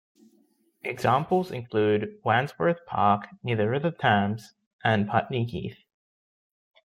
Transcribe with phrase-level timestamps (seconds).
[0.81, 5.77] Examples include Wandsworth Park near the River Thames and Putney Heath.